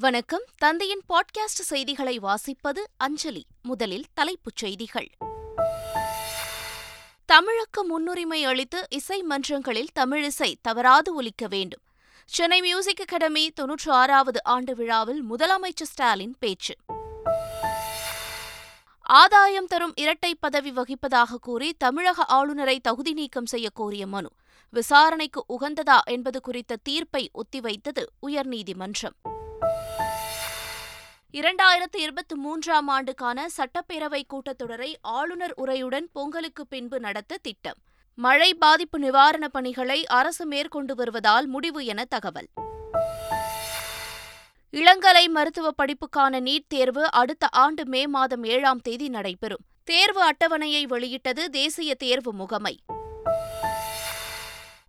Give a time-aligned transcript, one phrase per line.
[0.00, 0.42] வணக்கம்.
[0.56, 3.44] தந்தையின் பாட்காஸ்ட் செய்திகளை வாசிப்பது அஞ்சலி.
[3.62, 5.10] முதலில் தலைப்புச் செய்திகள்.
[7.26, 11.80] தமிழுக்கு முன்னுரிமை அளித்து இசை மன்றங்களில் தமிழிசை தவறாது ஒலிக்க வேண்டும்.
[12.26, 16.74] சென்னை மியூசிக் அகாடமி தொன்னூற்று ஆறாவது ஆண்டு விழாவில் முதலமைச்சர் ஸ்டாலின் பேச்சு.
[19.00, 24.28] ஆதாயம் தரும் இரட்டை பதவி வகிப்பதாக கூறி தமிழக ஆளுநரை தகுதி நீக்கம் செய்ய கோரிய மனு.
[24.70, 29.38] விசாரணைக்கு உகந்ததா என்பது குறித்த தீர்ப்பை ஒத்திவைத்தது உயர்நீதிமன்றம்.
[31.32, 37.76] இரண்டாயிரத்து இருபத்தி மூன்றாம் ஆண்டுக்கான சட்டப்பேரவை கூட்டத்தொடரை ஆளுநர் உரையுடன் பொங்கலுக்கு பின்பு நடத்த திட்டம்.
[38.14, 42.48] மழை பாதிப்பு நிவாரணப் பணிகளை அரசு மேற்கொண்டு வருவதால் முடிவு என தகவல்.
[44.72, 49.64] இளங்கலை மருத்துவ படிப்புக்கான நீட் தேர்வு அடுத்த ஆண்டு மே மாதம் ஏழாம் தேதி நடைபெறும்.
[49.84, 52.80] தேர்வு அட்டவணையை வெளியிட்டது தேசிய தேர்வு முகமை.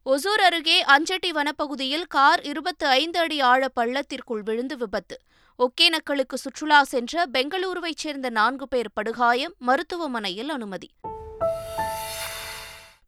[0.06, 5.18] ஒசூர் அருகே அஞ்சட்டி வனப்பகுதியில் கார் இருபத்து ஐந்து அடி ஆழ பள்ளத்திற்குள் விழுந்து விபத்து.
[5.60, 10.90] ஒகேனக்கலுக்கு சுற்றுலா சென்ற பெங்களூருவைச் சேர்ந்த நான்கு பேர் படுகாயம் மருத்துவமனையில் அனுமதி.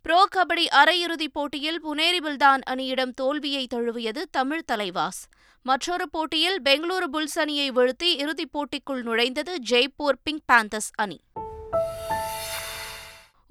[0.02, 5.24] புரோ கபடி அரையிறுதிப் போட்டியில் புனேரிபில்தான் அணியிடம் தோல்வியை தழுவியது தமிழ் தலைவாஸ்.
[5.62, 11.20] மற்றொரு போட்டியில் பெங்களூரு புல்ஸ் அணியை வீழ்த்தி இறுதிப் போட்டிக்குள் நுழைந்தது ஜெய்ப்பூர் பிங்க் பேந்தர்ஸ் அணி.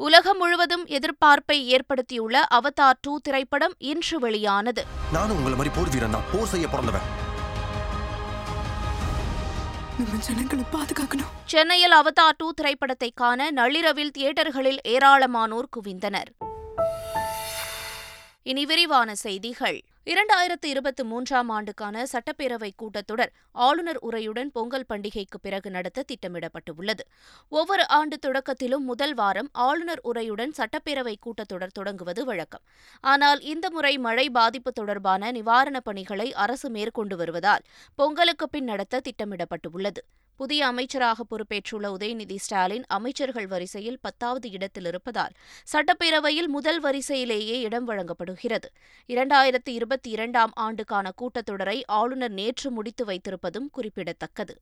[0.07, 4.87] உலகம் முழுவதும் எதிர்பார்ப்பை ஏற்படுத்தியுள்ள அவதார் டூ திரைப்படம் இன்று வெளியானது.
[5.13, 6.23] நானும் உங்களை மாதிரி போர் வீரன் தான்.
[6.33, 7.07] போர் செய்ய பிறந்தவன்.
[9.99, 11.31] நம்ம ஜனங்களை பாதுகாக்கணும்.
[11.45, 16.31] சென்னையில் அவதார் டூ திரைப்படத்தை காண நள்ளிரவில் தியேட்டர்களில் ஏராளமானோர் குவிந்தனர்.
[18.43, 19.81] இனி விரிவான செய்திகள்.
[20.07, 27.05] இரண்டாயிரத்து இருபத்தி மூன்றாம் ஆண்டுக்கான சட்டப்பேரவை கூட்டத்தொடர் ஆளுநர் உரையுடன் பொங்கல் பண்டிகைக்கு பிறகு நடத்த திட்டமிடப்பட்டுள்ளது.
[27.49, 32.61] ஒவ்வொரு ஆண்டு தொடக்கத்திலும் முதல் வாரம் ஆளுநர் உரையுடன் சட்டப்பேரவை கூட்டத்தொடர் தொடங்குவது வழக்கம்.
[33.01, 37.63] ஆனால் இந்த முறை மழை பாதிப்பு தொடர்பான நிவாரணப் பணிகளை அரசு மேற்கொண்டு வருவதால்
[37.95, 40.03] பொங்கலுக்கு பின் நடத்த திட்டமிடப்பட்டுள்ளது.
[40.37, 45.33] புதிய அமைச்சராக பொறுப்பேற்றுள்ள உதயநிதி ஸ்டாலின் அமைச்சர்கள் வரிசையில் பத்தாவது இடத்தில் இருப்பதால்
[45.73, 48.71] சட்டப்பேரவையில் முதல் வரிசையிலேயே இடம் வழங்கப்படுகிறது.
[49.09, 54.61] இரண்டாயிரத்து இருபத்தி இரண்டாம் ஆண்டுக்கான கூட்டத்தொடரை ஆளுநர் நேற்று முடித்து வைத்திருப்பதும் குறிப்பிடத்தக்கது.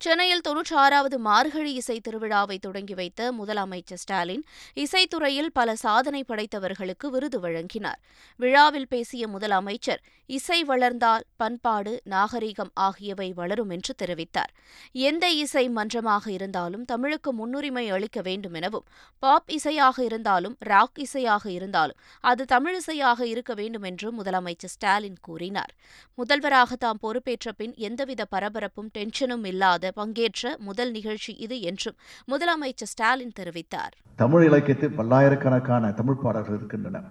[0.00, 4.44] சென்னையில் தொன்னூற்றி ஆறாவது மார்கழி இசை திருவிழாவை தொடங்கி வைத்த முதலமைச்சர் ஸ்டாலின்
[4.76, 8.00] இசைத்துறையில் பல சாதனை படைத்தவர்களுக்கு விருது வழங்கினார்.
[8.36, 14.52] விழாவில் பேசிய முதலமைச்சர் இசை வளர்ந்தால் பண்பாடு நாகரிகம் ஆகியவை வளரும் என்று தெரிவித்தார்.
[14.92, 18.86] எந்த இசை மன்றமாக இருந்தாலும் தமிழுக்கு முன்னுரிமை அளிக்க வேண்டும் எனவும்
[19.18, 25.74] பாப் இசையாக இருந்தாலும் ராக் இசையாக இருந்தாலும் அது தமிழிசையாக இருக்க வேண்டும் என்றும் முதலமைச்சர் ஸ்டாலின் கூறினார்.
[26.14, 31.96] முதல்வராக தாம் பொறுப்பேற்ற பின் எந்தவித பரபரப்பும் டென்ஷனும் இல்லாத பங்கேற்ற முதல் நிகழ்ச்சி இது என்றும்
[32.32, 33.94] முதலமைச்சர் ஸ்டாலின் தெரிவித்தார்.
[34.22, 37.02] தமிழ் இலக்கியத்தில் பல்லாயிரக்கணக்கான தமிழ் பாடல்கள் இருக்கின்றன.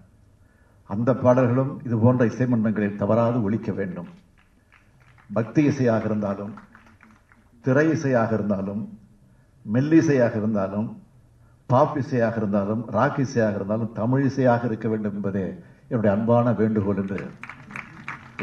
[0.89, 4.09] அந்த பாடல்களும் இது போன்ற இசைமன்றங்களில் தவறாது ஒழிக்க வேண்டும்.
[5.33, 6.53] பக்தி இசையாக இருந்தாலும்
[7.65, 8.81] திரை இசையாக இருந்தாலும்
[9.65, 10.89] மெல்லிசையாக இருந்தாலும்
[11.69, 15.47] பாப் இசையாக இருந்தாலும் ராக் இசையாக இருந்தாலும் தமிழ் இசையாக இருக்க வேண்டும் என்பதே
[15.87, 17.19] என்னுடைய அன்பான வேண்டுகோள் என்று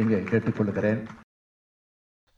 [0.03, 1.01] இங்கே கேட்டுக்கொள்கிறேன்.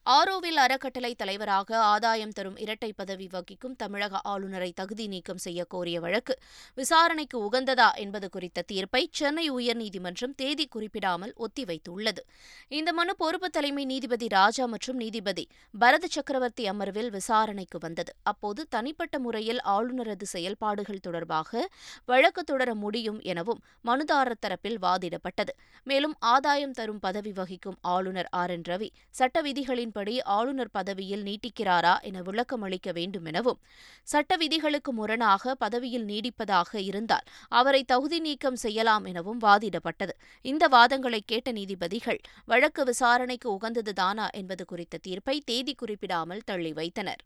[0.08, 6.34] ஆரோவில் அறக்கட்டளை தலைவராக ஆதாயம் தரும் இரட்டை பதவி வகிக்கும் தமிழக ஆளுநரை தகுதி நீக்கம் செய்ய கோரிய வழக்கு
[6.74, 12.22] விசாரணைக்கு உகந்ததா என்பது குறித்த தீர்ப்பை சென்னை உயர்நீதிமன்றம் தேதி குறிப்பிடாமல் ஒத்திவைத்துள்ளது.
[12.68, 15.48] இந்த மனு பொறுப்பு தலைமை நீதிபதி ராஜா மற்றும் நீதிபதி
[15.78, 18.14] பரத சக்கரவர்த்தி அமர்வில் விசாரணைக்கு வந்தது.
[18.22, 21.68] அப்போது தனிப்பட்ட முறையில் ஆளுநரது செயல்பாடுகள் தொடர்பாக
[22.04, 25.54] வழக்கு தொடர முடியும் எனவும் மனுதாரர் தரப்பில் வாதிடப்பட்டது.
[25.84, 28.50] மேலும் ஆதாயம் தரும் பதவி வகிக்கும் ஆளுநர் ஆர்.
[28.50, 28.66] என்.
[28.68, 33.60] ரவி சட்ட விதிகளின் படி ஆளுநர் பதவியில் நீட்டிக்கிறாரா என விளக்கம் அளிக்க வேண்டும் எனவும்
[34.08, 37.26] சட்ட விதிகளுக்கு முரணாக பதவியில் நீடிப்பதாக இருந்தால்
[37.60, 40.14] அவரை தகுதி நீக்கம் செய்யலாம் எனவும் வாதிடப்பட்டது.
[40.44, 47.22] இந்த வாதங்களை கேட்ட நீதிபதிகள் வழக்கு விசாரணைக்கு உகந்ததுதானா என்பது குறித்த தீர்ப்பை தேதி குறிப்பிடாமல் தள்ளி வைத்தனர்.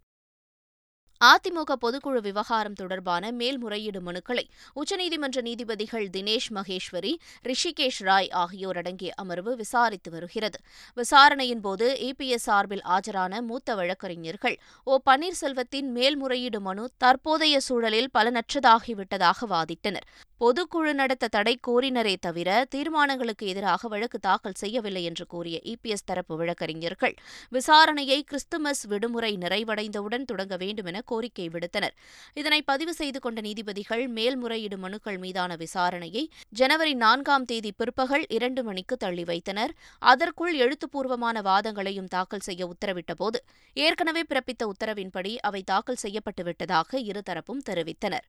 [1.22, 4.44] அதிமுக பொதுக்குழு விவகாரம் தொடர்பான மேல்முறையீடு மனுக்களை
[4.74, 7.12] உச்சநீதிமன்ற நீதிபதிகள் தினேஷ் மகேஸ்வரி
[7.44, 10.58] ரிஷிகேஷ் ராய் ஆகியோர் அடங்கிய அமர்வு விசாரித்து வருகிறது.
[10.94, 20.08] விசாரணையின் போது இபிஎஸ் சார்பில் ஆஜரான மூத்த வழக்கறிஞர்கள் ஓ பன்னீர்செல்வத்தின் மேல்முறையீடு மனு தற்போதைய சூழலில் பலனற்றதாகிவிட்டதாக வாதிட்டனர்.
[20.42, 27.14] பொதுக்குழு நடத்த தடை கோரினரே தவிர தீர்மானங்களுக்கு எதிராக வழக்கு தாக்கல் செய்யவில்லை என்று கூறிய இபிஎஸ் தரப்பு வழக்கறிஞர்கள்.
[27.52, 31.94] விசாரணையை கிறிஸ்துமஸ் விடுமுறை நிறைவடைந்தவுடன் தொடங்க வேண்டும் என கோரிக்கை விடுத்தனர்.
[32.34, 38.96] இதனை பதிவு செய்து கொண்ட நீதிபதிகள் மேல்முறையீடு மனுக்கள் மீதான விசாரணையை ஜனவரி நான்காம் தேதி பிற்பகல் இரண்டு மணிக்கு
[38.96, 39.74] தள்ளி வைத்தனர்.
[39.98, 43.40] அதற்குள் எழுத்துப்பூர்வமான வாதங்களையும் தாக்கல் செய்ய உத்தரவிட்டபோது
[43.74, 48.28] ஏற்கனவே பிறப்பித்த உத்தரவின்படி அவை தாக்கல் செய்யப்பட்டுவிட்டதாக இருதரப்பும் தெரிவித்தனர்.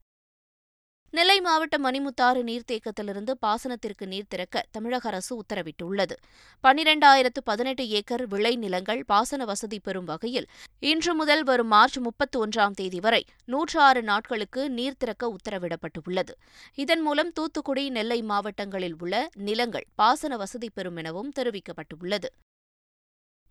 [1.15, 6.15] நெல்லை மாவட்டம் மணிமுத்தாறு நீர்த்தேக்கத்திலிருந்து பாசனத்திற்கு நீர் திறக்க தமிழக அரசு உத்தரவிட்டுள்ளது.
[6.63, 10.47] பன்னிரண்டாயிரத்து பதினெட்டு ஏக்கர் விளை நிலங்கள் பாசன வசதி பெறும் வகையில்
[10.79, 16.35] இன்று முதல் வரும் மார்ச் முப்பத்தி ஒன்றாம் தேதி வரை நூற்று ஆறு நாட்களுக்கு நீர் திறக்க உத்தரவிடப்பட்டுள்ளது.
[16.75, 22.31] இதன் மூலம் தூத்துக்குடி நெல்லை மாவட்டங்களில் உள்ள நிலங்கள் பாசன வசதி பெறும் எனவும் தெரிவிக்கப்பட்டுள்ளது.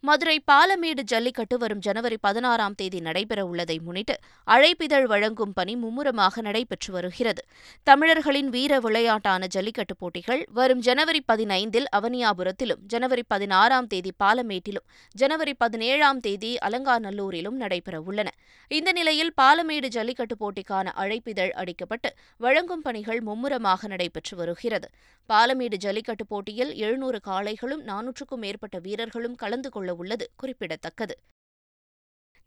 [0.05, 4.15] மதுரை பாலமேடு ஜல்லிக்கட்டு வரும் ஜனவரி பதினாறாம் தேதி நடைபெறவுள்ளதை முன்னிட்டு
[4.47, 7.43] அழைப்பிதழ் வழங்கும் பணி மும்முரமாக நடைபெற்று வருகிறது.
[7.83, 16.21] தமிழர்களின் வீர விளையாட்டான ஜல்லிக்கட்டு போட்டிகள் வரும் ஜனவரி பதினைந்தில் அவனியாபுரத்திலும் ஜனவரி பதினாறாம் தேதி பாலமேட்டிலும் ஜனவரி பதினேழாம்
[16.21, 18.29] தேதி அலங்காநல்லூரிலும் நடைபெறவுள்ளன.
[18.71, 24.91] இந்த நிலையில் பாலமேடு ஜல்லிக்கட்டு போட்டிக்கான அழைப்பிதழ் அடிக்கப்பட்டு வழங்கும் பணிகள் மும்முரமாக நடைபெற்று வருகிறது.
[25.29, 31.17] பாலமேடு ஜல்லிக்கட்டு போட்டியில் எழுநூறு காளைகளும் நானூற்றுக்கும் மேற்பட்ட வீரர்களும் கலந்து கொள்ள உள்ளது குறிப்பிடத்தக்கது.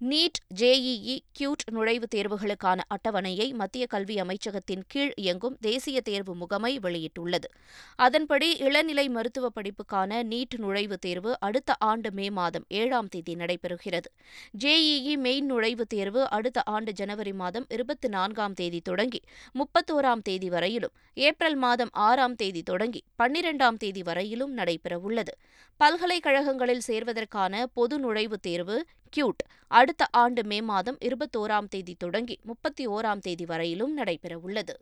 [0.02, 7.48] நீட் ஜேஇஇ கியூட் நுழைவுத் தேர்வுகளுக்கான அட்டவணையை மத்திய கல்வி அமைச்சகத்தின் கீழ் இயங்கும் தேசிய தேர்வு முகமை வெளியிட்டுள்ளது.
[7.96, 14.10] அதன்படி இளநிலை மருத்துவ படிப்புக்கான நீட் நுழைவுத் தேர்வு அடுத்த ஆண்டு மே மாதம் ஏழாம் தேதி நடைபெறுகிறது.
[14.58, 19.22] ஜேஇஇ மெயின் நுழைவுத் தேர்வு அடுத்த ஆண்டு ஜனவரி மாதம் இருபத்தி நான்காம் தேதி தொடங்கி
[19.54, 25.34] முப்பத்தோராம் தேதி வரையிலும் ஏப்ரல் மாதம் ஆறாம் தேதி தொடங்கி பன்னிரெண்டாம் தேதி வரையிலும் நடைபெறவுள்ளது.
[25.78, 33.20] பல்கலைக்கழகங்களில் சேர்வதற்கான பொது நுழைவுத் தேர்வு கியூட் அடுத்த ஆண்டு மே மாதம் இருபத்தோராம் தேதி தொடங்கி முப்பத்தி ஓராம்
[33.20, 34.74] தேதி வரையிலும் நடைபெறவுள்ளது.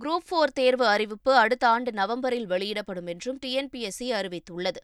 [0.00, 4.80] குரூப் ஃபோர் தேர்வு அறிவிப்பு அடுத்த ஆண்டு நவம்பரில் வெளியிடப்படும் என்றும் டிஎன்பிஎஸ்சி அறிவித்துள்ளது.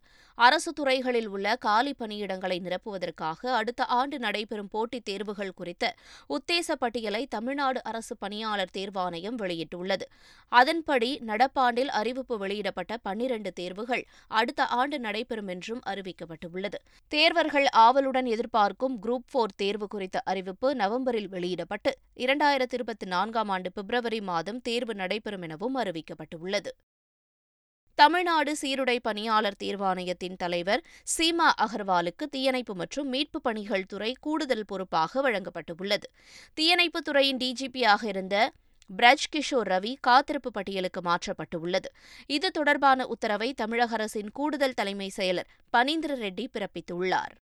[0.46, 5.94] அரசு துறைகளில் உள்ள காலி பணியிடங்களை நிரப்புவதற்காக அடுத்த ஆண்டு நடைபெறும் போட்டித் தேர்வுகள் குறித்த
[6.28, 10.06] உத்தேச பட்டியலை தமிழ்நாடு அரசு பணியாளர் தேர்வாணையம் வெளியிட்டுள்ளது.
[10.48, 16.78] அதன்படி நடப்பாண்டில் அறிவிப்பு வெளியிடப்பட்ட பன்னிரண்டு தேர்வுகள் அடுத்த ஆண்டு நடைபெறும் என்றும் அறிவிக்கப்பட்டுள்ளது.
[17.10, 24.20] தேர்வர்கள் ஆவலுடன் எதிர்பார்க்கும் குரூப் போர் தேர்வு குறித்த அறிவிப்பு நவம்பரில் வெளியிடப்பட்டு இரண்டாயிரத்தி இருபத்தி நான்காம் ஆண்டு பிப்ரவரி
[24.20, 26.72] மாதம் தேர்வு நடைபெறும் எனவும் அறிவிக்கப்பட்டுள்ளது.
[28.00, 30.84] தமிழ்நாடு சீருடை பணியாளர் தேர்வாணையத்தின் தலைவர்
[31.18, 36.02] சீமா அகர்வாலுக்கு தீயணைப்பு மற்றும் மீட்புப் பணிகள் துறை கூடுதல் பொறுப்பாக வழங்கப்பட்டுள்ளது.
[36.54, 38.52] தீயணைப்புத் துறையின் டிஜிபியாக இருந்த
[38.96, 41.84] பிரஜ் கிஷோர் ரவி காத்திருப்பு பட்டியலுக்கு மாற்றப்பட்டுள்ளது.
[42.26, 47.34] இது தொடர்பான உத்தரவை தமிழக அரசின் கூடுதல் தலைமை செயலர் பனீந்திர ரெட்டி பிறப்பித்துள்ளார்.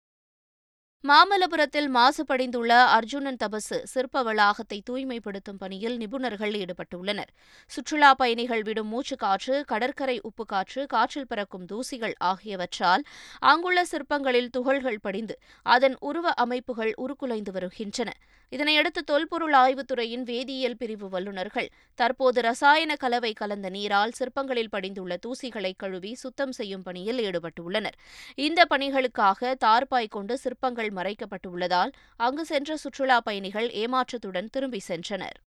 [1.03, 7.29] மாமல்லபுரத்தில் மாசுபடிந்துள்ள அர்ஜுனன் தபசு சிற்ப வளாகத்தை தூய்மைப்படுத்தும் பணியில் நிபுணர்கள் ஈடுபட்டுள்ளனர்.
[7.71, 13.03] சுற்றுலா பயணிகள் விடும் மூச்சுக்காற்று கடற்கரை உப்பு காற்று காற்றில் பறக்கும் தூசிகள் ஆகியவற்றால்
[13.41, 18.09] அங்குள்ள சிற்பங்களில் துகள்கள் படிந்து அதன் உருவ அமைப்புகள் உருக்குலைந்து வருகின்றன.
[18.51, 26.13] இதனையடுத்து தொல்பொருள் ஆய்வுத்துறையின் வேதியியல் பிரிவு வல்லுநர்கள் தற்போது ரசாயன கலவை கலந்த நீரால் சிற்பங்களில் படிந்துள்ள தூசிகளை கழுவி
[26.15, 27.97] சுத்தம் செய்யும் பணியில் ஈடுபட்டுள்ளனர்.
[28.35, 35.37] இந்த பணிகளுக்காக தார்பாய் கொண்டு சிற்பங்கள் மறைக்கப்பட்டுள்ளதால் அங்கு சென்ற சுற்றுலா பயணிகள் ஏமாற்றத்துடன் திரும்பி சென்றனர்.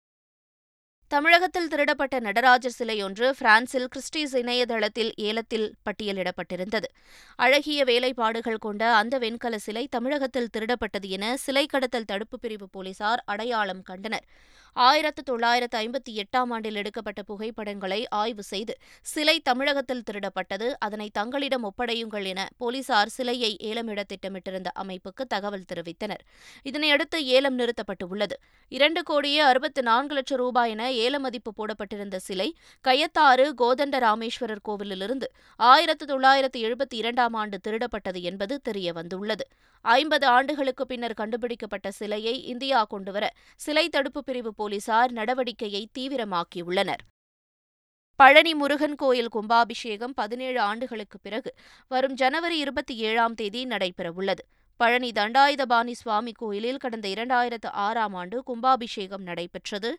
[1.11, 6.87] தமிழகத்தில் திருடப்பட்ட நடராஜர் சிலை ஒன்று பிரான்சில் கிறிஸ்டிஸ் இணையதளத்தில் ஏலத்தில் பட்டியலிடப்பட்டிருந்தது.
[7.35, 13.81] அழகிய வேலைப்பாடுகள் கொண்ட அந்த வெண்கல சிலை தமிழகத்தில் திருடப்பட்டது என சிலை கடத்தல் தடுப்பு பிரிவு போலீசார் அடையாளம்
[13.81, 14.25] கண்டனர்.
[14.73, 20.71] ஆயிரத்து தொள்ளாயிரத்து ஐம்பத்தி எட்டாம் ஆண்டில் எடுக்கப்பட்ட புகைப்படங்களை ஆய்வு செய்து சிலை தமிழகத்தில் திருடப்பட்டது.
[20.79, 26.23] அதனை தங்களிடம் ஒப்படையுங்கள் என போலீசார் சிலையை ஏலமிட திட்டமிட்டிருந்த அமைப்புக்கு தகவல் தெரிவித்தனர்.
[26.63, 28.37] இதனையடுத்து ஏலம் நிறுத்தப்பட்டுள்ளது.
[28.67, 32.55] இரண்டு கோடியே அறுபத்து நான்கு லட்சம் ரூபாய் என ஏல மதிப்பு போடப்பட்டிருந்த சிலை
[32.87, 39.45] கயத்தாறு கோதண்ட ராமேஸ்வரர் கோவிலிலிருந்து ஆயிரத்து தொள்ளாயிரத்து எழுபத்தி இரண்டாம் ஆண்டு திருடப்பட்டது என்பது தெரியவந்துள்ளது.
[39.81, 47.03] ஐம்பது ஆண்டுகளுக்கு பின்னர் கண்டுபிடிக்கப்பட்ட சிலையை இந்தியா கொண்டுவர சிலை தடுப்பு பிரிவு போலீசார் நடவடிக்கையை தீவிரமாக்கியுள்ளனர்.
[48.15, 51.55] பழனி முருகன் கோயில் கும்பாபிஷேகம் பதினேழு ஆண்டுகளுக்கு பிறகு
[51.87, 54.43] வரும் ஜனவரி இருபத்தி ஏழாம் தேதி நடைபெறவுள்ளது.
[54.81, 59.89] பழனி தண்டாயுதபாணி சுவாமி கோயிலில் கடந்த இரண்டாயிரத்து ஆறாம் ஆண்டு கும்பாபிஷேகம் நடைபெற்றது.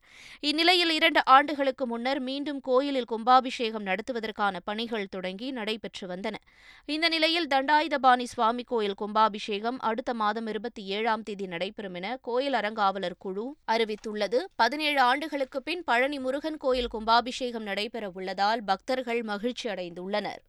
[0.41, 6.35] இந்நிலையில் இரண்டு ஆண்டுகளுக்கு முன்னர் மீண்டும் கோயிலில் கும்பாபிஷேகம் நடத்துவதற்கான பணிகள் தொடங்கி நடைபெற்று வந்தன.
[6.85, 13.19] இந்த நிலையில் தண்டாயுதபாணி சுவாமி கோயில் கும்பாபிஷேகம் அடுத்த மாதம் இருபத்தி ஏழாம் தேதி நடைபெறும் என கோயில் அறங்காவலர்
[13.19, 14.41] குழு அறிவித்துள்ளது.
[14.57, 20.43] பதினேழு ஆண்டுகளுக்கு பின் பழனி முருகன் கோயில் கும்பாபிஷேகம் நடைபெற உள்ளதால் பக்தர்கள் மகிழ்ச்சி அடைந்துள்ளனர்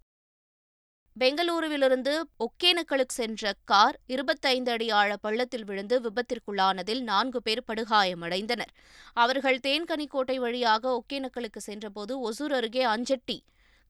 [1.20, 8.72] பெங்களூருவிலிருந்து ஒகேனக்கலுக்கு சென்ற கார் இருபத்தைந்து அடி ஆழ பள்ளத்தில் விழுந்து விபத்திற்குள்ளானதில் நான்கு பேர் படுகாயமடைந்தனர்.
[9.14, 13.38] அவர்கள் தேன்கனிக்கோட்டை வழியாக ஒகேனக்கலுக்கு சென்றபோது ஒசூர் அருகே அஞ்சட்டி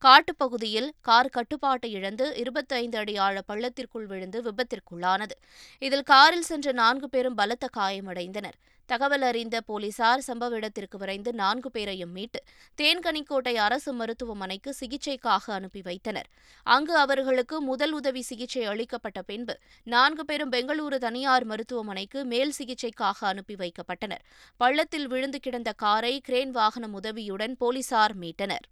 [0.04, 5.36] காட்டுப்பகுதியில் கார் கட்டுப்பாட்டை இழந்து இருபத்தைந்து அடி ஆழ பள்ளத்திற்குள் விழுந்து விபத்திற்குள்ளானது.
[5.80, 8.58] இதில் காரில் சென்ற நான்கு பேரும் பலத்த காயமடைந்தனர்.
[8.90, 12.40] தகவல் அறிந்த போலீசார் சம்பவ இடத்திற்கு விரைந்து நான்கு பேரையும் மீட்டு
[12.82, 16.28] தேன்கனிக்கோட்டை அரசு மருத்துவமனைக்கு சிகிச்சைக்காக அனுப்பி வைத்தனர்.
[16.64, 23.56] அங்கு அவர்களுக்கு முதல் உதவி சிகிச்சை அளிக்கப்பட்ட பின்பு நான்கு பேரும் பெங்களூரு தனியார் மருத்துவமனைக்கு மேல் சிகிச்சைக்காக அனுப்பி
[23.56, 24.24] வைக்கப்பட்டனர்.
[24.58, 28.68] பள்ளத்தில் விழுந்து கிடந்த காரை கிரேன் வாகனம் உதவியுடன் போலீசார் மீட்டனர்.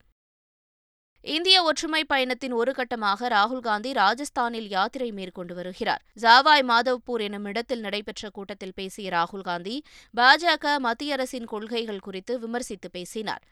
[1.23, 6.01] இந்திய ஒற்றுமை பயணத்தின் ஒரு கட்டமாக ராகுல் காந்தி ராஜஸ்தானில் யாத்திரை மேற்கொண்டு வருகிறார்.
[6.21, 9.83] ஜாவாய் மாதவ்பூர் எனும் இடத்தில் நடைபெற்ற கூட்டத்தில் பேசிய ராகுல் காந்தி
[10.17, 13.43] பாஜக மத்திய அரசின் கொள்கைகள் குறித்து விமர்சித்து பேசினார்.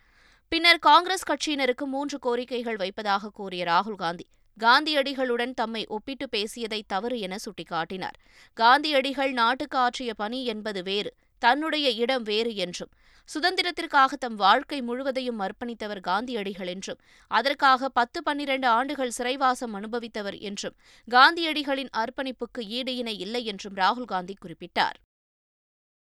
[0.48, 4.28] பின்னர் காங்கிரஸ் கட்சியினருக்கு மூன்று கோரிக்கைகள் வைப்பதாக கூறிய ராகுல் காந்தி
[4.60, 8.18] காந்தியடிகளுடன் தம்மை ஒப்பிட்டு பேசியதை தவறு என சுட்டிக்காட்டினார்.
[8.54, 11.14] காந்தியடிகள் நாட்டுக்கு ஆற்றிய பணி என்பது வேறு.
[11.40, 12.92] தன்னுடைய இடம் வேறு என்றும்
[13.30, 20.78] சுதந்திரத்திற்காக தம் வாழ்க்கை முழுவதையும் அர்ப்பணித்தவர் காந்தியடிகள் என்றும் அதற்காக பத்து பன்னிரண்டு ஆண்டுகள் சிறைவாசம் அனுபவித்தவர் என்றும்
[21.08, 24.98] காந்தியடிகளின் அர்ப்பணிப்புக்கு ஈடு இணை இல்லை என்றும் ராகுல் காந்தி குறிப்பிட்டார்.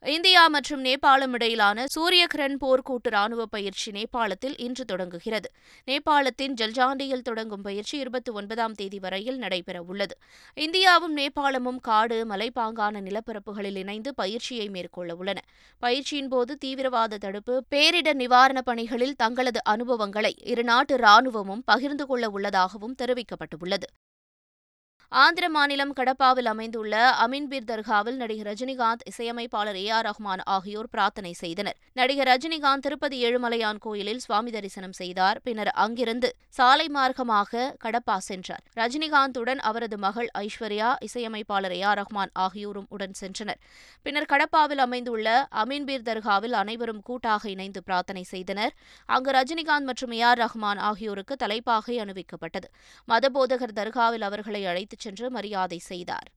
[0.05, 5.51] இந்தியா மற்றும் நேபாளம் இடையிலான சூரியகிரண் போர்க்கூட்டு ராணுவ பயிற்சி நேபாளத்தில் இன்று தொடங்குகிறது.
[5.87, 10.15] நேபாளத்தின் ஜல்ஜாண்டியில் தொடங்கும் பயிற்சி இருபத்தி ஒன்பதாம் தேதி வரையில் நடைபெறவுள்ளது.
[10.55, 15.39] இந்தியாவும் நேபாளமும் காடு மலைப்பாங்கான நிலப்பரப்புகளில் இணைந்து பயிற்சியை மேற்கொள்ள உள்ளன.
[15.79, 23.89] பயிற்சியின் போது தீவிரவாத தடுப்பு பேரிடர் நிவாரணப் பணிகளில் தங்களது அனுபவங்களை இருநாட்டு ராணுவமும் பகிர்ந்து கொள்ள உள்ளதாகவும் தெரிவிக்கப்பட்டுள்ளது.
[25.19, 31.77] ஆந்திர மாநிலம் கடப்பாவில் அமைந்துள்ள அமீன்பீர் தர்காவில் நடிகர் ரஜினிகாந்த் இசையமைப்பாளர் ஏ ஆர் ரஹ்மான் ஆகியோர் பிரார்த்தனை செய்தனர்.
[31.93, 35.39] நடிகர் ரஜினிகாந்த் திருப்பதி ஏழுமலையான் கோயிலில் சுவாமி தரிசனம் செய்தார்.
[35.43, 38.63] பின்னர் அங்கிருந்து சாலை மார்க்கமாக கடப்பா சென்றார்.
[38.79, 43.59] ரஜினிகாந்துடன் அவரது மகள் ஐஸ்வர்யா இசையமைப்பாளர் ஏ ஆர் ரஹ்மான் ஆகியோரும் உடன் சென்றனர்.
[44.01, 48.73] பின்னர் கடப்பாவில் அமைந்துள்ள அமீன்பீர் தர்காவில் அனைவரும் கூட்டாக இணைந்து பிரார்த்தனை செய்தனர்.
[49.05, 52.67] அங்கு ரஜினிகாந்த் மற்றும் ஏ ஆர் ரஹ்மான் ஆகியோருக்கு தலைப்பாகை அணிவிக்கப்பட்டது.
[53.07, 56.29] மதபோதகர் தர்காவில் அவர்களை அழைத்து அழைத்துச் சென்று மரியாதை செய்தார்.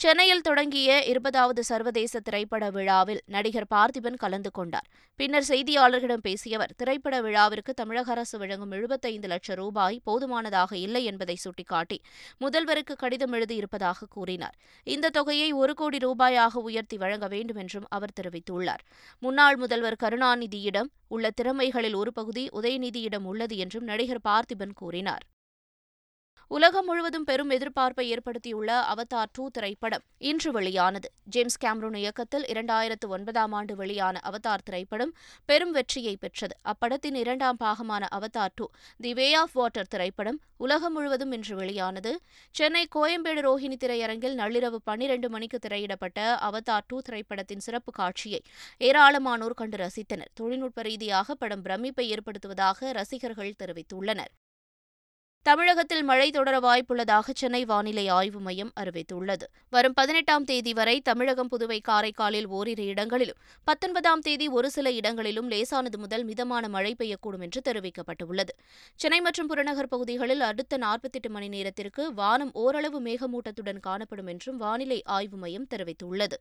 [0.00, 4.88] சென்னையில் தொடங்கிய இருபதாவது சர்வதேச திரைப்பட விழாவில் நடிகர் பார்த்திபன் கலந்து கொண்டார்.
[5.16, 11.34] பின்னர் செய்தியாளர்களிடம் பேசிய அவர் திரைப்பட விழாவிற்கு தமிழக அரசு வழங்கும் எழுபத்தைந்து லட்சம் ரூபாய் போதுமானதாக இல்லை என்பதை
[11.34, 11.98] சுட்டிக்காட்டி
[12.40, 14.56] முதல்வருக்கு கடிதம் எழுதியிருப்பதாக கூறினார்.
[14.84, 18.84] இந்த தொகையை ஒரு கோடி ரூபாயாக உயர்த்தி வழங்க வேண்டும் என்றும் அவர் தெரிவித்துள்ளார்.
[19.18, 25.24] முன்னாள் முதல்வர் கருணாநிதியிடம் உள்ள திறமைகளில் ஒரு பகுதி உதயநிதியிடம் உள்ளது என்றும் நடிகர் பார்த்திபன் கூறினார்.
[26.48, 31.08] உலகம் முழுவதும் பெரும் எதிர்பார்ப்பை ஏற்படுத்தியுள்ள அவதார் டூ திரைப்படம் இன்று வெளியானது.
[31.24, 35.12] ஜேம்ஸ் கேம்ரூன் இயக்கத்தில் இரண்டாயிரத்து ஒன்பதாம் ஆண்டு வெளியான அவதார் திரைப்படம்
[35.44, 36.56] பெரும் வெற்றியை பெற்றது.
[36.64, 42.20] அப்படத்தின் இரண்டாம் பாகமான Avatar two the way of water திரைப்படம் உலகம் முழுவதும் இன்று வெளியானது.
[42.50, 48.42] சென்னை கோயம்பேடு ரோஹிணி திரையரங்கில் நள்ளிரவு பன்னிரண்டு மணிக்கு திரையிடப்பட்ட அவதார் டூ திரைப்படத்தின் சிறப்பு காட்சியை
[48.80, 50.34] ஏராளமானோர் கண்டு ரசித்தனர்.
[50.34, 54.34] தொழில்நுட்ப ரீதியாக படம் பிரமிப்பை ஏற்படுத்துவதாக ரசிகர்கள் தெரிவித்துள்ளனர்.
[55.46, 59.46] தமிழகத்தில் மழை தொடர வாய்ப்புள்ளதாக சென்னை வானிலை ஆய்வு மையம் அறிவித்துள்ளது.
[59.70, 65.98] வரும் பதினெட்டாம் தேதி வரை தமிழகம் புதுவை காரைக்காலில் ஓரிரு இடங்களிலும் பத்தொன்பதாம் தேதி ஒரு சில இடங்களிலும் லேசானது
[65.98, 68.54] முதல் மிதமான மழை பெய்யக்கூடும் என்று தெரிவிக்கப்பட்டுள்ளது.
[68.94, 75.36] சென்னை மற்றும் புறநகர் பகுதிகளில் அடுத்த நாற்பத்தெட்டு மணி நேரத்திற்கு வானம் ஓரளவு மேகமூட்டத்துடன் காணப்படும் என்றும் வானிலை ஆய்வு
[75.36, 76.38] மையம் தெரிவித்துள்ளது.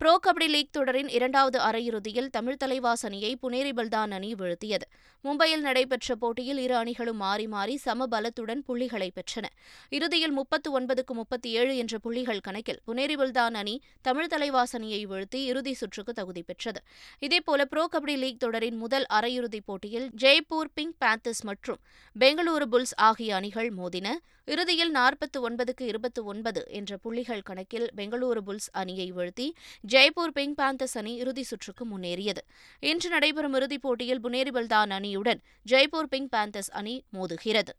[0.00, 4.86] புரோ கபடி லீக் தொடரின் இரண்டாவது அரையிறுதியில் தமிழ் தலைவாஸ் அணியை புனேரி பல்தான் அணி வீழ்த்தியது.
[5.24, 9.46] மும்பையில் நடைபெற்ற போட்டியில் இரு அணிகளும் மாறி மாறி சமபலத்துடன் புள்ளிகளை பெற்றன.
[9.90, 15.42] இறுதியில் முப்பத்து ஒன்பதுக்கு முப்பத்தி ஏழு என்ற புள்ளிகள் கணக்கில் புனேரி பல்தான் அணி தமிழ் தலைவாஸ் அணியை வீழ்த்தி
[15.44, 16.82] இறுதி சுற்றுக்கு தகுதி பெற்றது.
[17.20, 21.78] இதேபோல புரோ கபடி லீக் தொடரின் முதல் அரையிறுதிப் போட்டியில் ஜெய்ப்பூர் பிங்க் பேந்தர்ஸ் மற்றும்
[22.20, 24.08] பெங்களூரு புல்ஸ் ஆகிய அணிகள் மோதின.
[24.52, 29.46] இறுதியில் நாற்பத்து ஒன்பதுக்கு இருபத்து ஒன்பது என்ற புள்ளிகள் கணக்கில் பெங்களூரு புல்ஸ் அணியை வீழ்த்தி
[29.88, 32.42] ஜெய்ப்பூர் பிங்க் பேந்தர்ஸ் அணி இறுதி சுற்றுக்கு முன்னேறியது.
[32.80, 37.74] இன்று நடைபெறும் இறுதிப் போட்டியில் புனேரிபல்தான் அணியுடன் ஜெய்ப்பூர் பிங்க் பேந்தர்ஸ் அணி மோதுகிறது.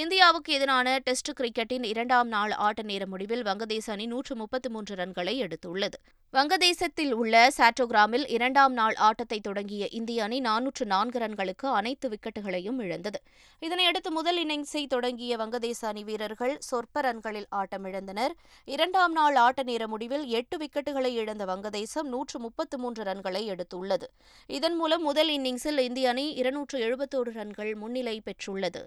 [0.00, 5.32] இந்தியாவுக்கு எதிரான டெஸ்ட் கிரிக்கெட்டின் இரண்டாம் நாள் ஆட்ட நேர முடிவில் வங்கதேச அணி நூற்று முப்பத்து மூன்று ரன்களை
[5.44, 5.96] எடுத்துள்ளது.
[6.32, 13.20] வங்கதேசத்தில் உள்ள சாட்டோகிராமில் இரண்டாம் நாள் ஆட்டத்தை தொடங்கிய இந்திய அணி நானூற்று நான்கு ரன்களுக்கு அனைத்து விக்கெட்டுகளையும் இழந்தது.
[13.62, 18.36] இதனையடுத்து முதல் இன்னிங்ஸை தொடங்கிய வங்கதேச அணி வீரர்கள் சொற்ப ரன்களில் ஆட்டமிழந்தனர்.
[18.64, 24.08] இரண்டாம் நாள் ஆட்ட நேர முடிவில் எட்டு விக்கெட்டுகளை இழந்த வங்கதேசம் நூற்று முப்பத்து மூன்று ரன்களை எடுத்துள்ளது.
[24.46, 28.84] இதன் மூலம் முதல் இன்னிங்ஸில் இந்திய அணி இருநூற்று எழுபத்தோரு ரன்கள் முன்னிலை பெற்றுள்ளது.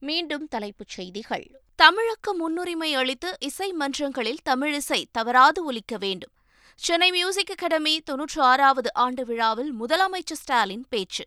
[0.00, 1.60] மீண்டும் தலைப்புச் செய்திகள்.
[1.76, 6.32] தமிழுக்கு முன்னுரிமை அளித்து இசை மன்றங்களில் தமிழிசை தவறாது ஒலிக்க வேண்டும்.
[6.74, 11.24] சென்னை மியூசிக் அகாடமி தொன்னூற்று ஆறாவது ஆண்டு விழாவில் முதலமைச்சர் ஸ்டாலின் பேச்சு.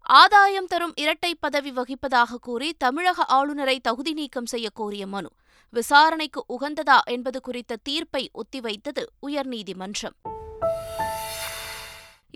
[0.00, 5.28] ஆதாயம் தரும் இரட்டை பதவி வகிப்பதாக கூறி தமிழக ஆளுநரை தகுதி நீக்கம் செய்யக்கோரிய மனு.
[5.70, 10.37] விசாரணைக்கு உகந்ததா என்பது குறித்த தீர்ப்பை ஒத்திவைத்தது உயர்நீதிமன்றம்.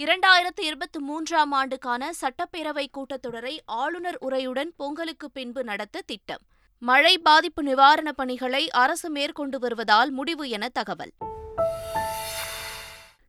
[0.03, 6.41] இரண்டாயிரத்து இருபத்தி மூன்றாம் ஆண்டுக்கான சட்டப்பேரவை கூட்டத்தொடரை ஆளுநர் உரையுடன் பொங்கலுக்கு பின்பு நடத்த திட்டம்.
[6.79, 11.13] மழை பாதிப்பு நிவாரணப் பணிகளை அரசு மேற்கொண்டு வருவதால் முடிவு என தகவல்.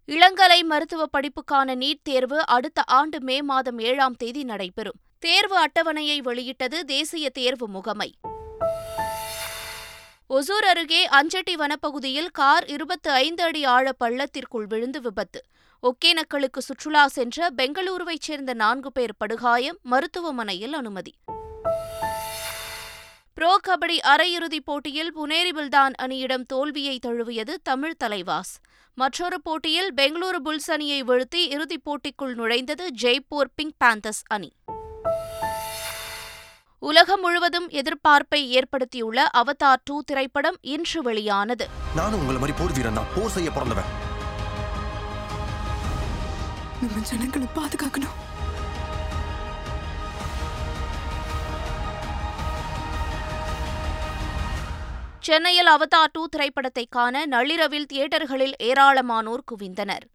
[0.07, 4.99] இளங்கலை மருத்துவ படிப்புக்கான நீட் தேர்வு அடுத்த ஆண்டு மே மாதம் ஏழாம் தேதி நடைபெறும்.
[5.19, 8.15] தேர்வு அட்டவணையை வெளியிட்டது தேசிய தேர்வு முகமை.
[10.29, 15.43] ஒசூர் அருகே அஞ்சட்டி வனப்பகுதியில் கார் இருபத்து ஐந்து அடி ஆழ பள்ளத்திற்குள் விழுந்து விபத்து.
[15.83, 21.13] ஒகேனக்கலுக்கு சுற்றுலா சென்ற பெங்களூருவைச் சேர்ந்த நான்கு பேர் படுகாயம் மருத்துவமனையில் அனுமதி.
[23.33, 28.53] ப்ரோ கபடி அரையிறுதிப் போட்டியில் புனேரி பில்தான் அணியிடம் தோல்வியை தழுவியது தமிழ் தலைவாஸ்.
[28.93, 34.51] மற்றொரு போட்டியில் பெங்களூரு புல்ஸ் அணியை வீழ்த்தி இறுதிப் போட்டிக்குள் நுழைந்தது ஜெய்ப்பூர் பிங்க் பேந்தர்ஸ் அணி.
[36.79, 41.67] உலகம் முழுவதும் எதிர்பார்ப்பை ஏற்படுத்தியுள்ள அவதார் டூ திரைப்படம் இன்று வெளியானது.
[41.95, 43.05] நானும் உங்களை மாதிரி போர் வீரன் தான்.
[43.15, 44.11] போர் செய்ய பிறந்தவன்.
[46.83, 48.15] நம்ம ஜனங்களை பாதுகாக்கணும்.
[55.19, 60.05] சென்னையில் அவதார் டூ திரைப்படத்தை காண நள்ளிரவில் தியேட்டர்களில் ஏராளமானோர் குவிந்தனர்.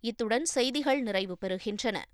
[0.00, 2.04] இத்துடன் செய்திகள் நிறைவு பெறுகின்றன.